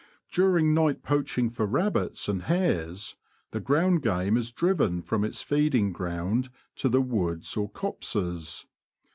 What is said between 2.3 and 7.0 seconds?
hares the ground game is driven from its feeding ground to